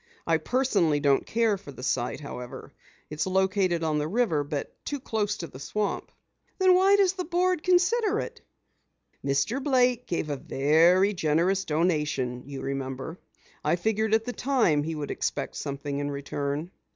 [0.25, 2.73] I personally don't care for the site, however.
[3.11, 6.11] It's located on the river, but too close to the swamp."
[6.57, 8.41] "Then why does the board consider it?"
[9.23, 9.63] "Mr.
[9.63, 13.19] Blake gave a very generous donation, you remember.
[13.63, 16.71] I figured at the time he would expect something in return."